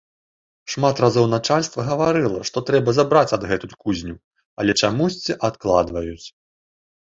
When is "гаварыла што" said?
1.89-2.57